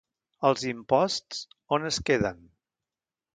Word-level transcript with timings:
Els 0.47 0.63
imposts, 0.71 1.43
on 1.77 1.85
es 1.91 2.01
queden? 2.11 2.41